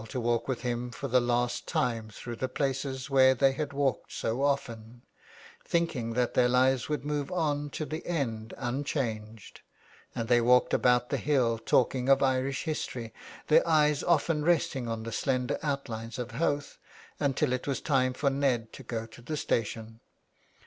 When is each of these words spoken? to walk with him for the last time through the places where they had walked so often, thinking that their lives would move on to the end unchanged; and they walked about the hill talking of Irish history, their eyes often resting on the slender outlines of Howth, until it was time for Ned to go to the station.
to 0.09 0.19
walk 0.19 0.47
with 0.47 0.61
him 0.63 0.89
for 0.89 1.07
the 1.07 1.21
last 1.21 1.67
time 1.67 2.09
through 2.09 2.35
the 2.35 2.49
places 2.49 3.07
where 3.07 3.35
they 3.35 3.51
had 3.51 3.71
walked 3.71 4.11
so 4.11 4.41
often, 4.41 5.03
thinking 5.63 6.13
that 6.13 6.33
their 6.33 6.49
lives 6.49 6.89
would 6.89 7.05
move 7.05 7.31
on 7.31 7.69
to 7.69 7.85
the 7.85 8.03
end 8.07 8.51
unchanged; 8.57 9.61
and 10.15 10.27
they 10.27 10.41
walked 10.41 10.73
about 10.73 11.11
the 11.11 11.17
hill 11.17 11.59
talking 11.59 12.09
of 12.09 12.23
Irish 12.23 12.63
history, 12.63 13.13
their 13.45 13.67
eyes 13.67 14.01
often 14.03 14.43
resting 14.43 14.87
on 14.87 15.03
the 15.03 15.11
slender 15.11 15.59
outlines 15.61 16.17
of 16.17 16.31
Howth, 16.31 16.79
until 17.19 17.53
it 17.53 17.67
was 17.67 17.79
time 17.79 18.13
for 18.13 18.31
Ned 18.31 18.73
to 18.73 18.81
go 18.81 19.05
to 19.05 19.21
the 19.21 19.37
station. 19.37 19.99